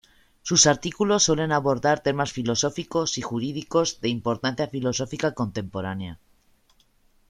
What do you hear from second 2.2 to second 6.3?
filosóficos y jurídicos de importancia filosófica contemporánea.